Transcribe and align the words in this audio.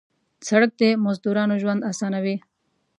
سړک 0.47 0.71
د 0.81 0.83
مزدورانو 1.05 1.55
ژوند 1.61 1.81
اسانوي. 1.91 2.35